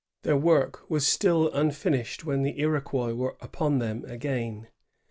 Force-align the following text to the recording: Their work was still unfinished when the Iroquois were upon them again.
Their 0.23 0.35
work 0.35 0.89
was 0.89 1.05
still 1.05 1.53
unfinished 1.53 2.25
when 2.25 2.41
the 2.41 2.59
Iroquois 2.59 3.13
were 3.13 3.37
upon 3.39 3.77
them 3.77 4.03
again. 4.05 4.67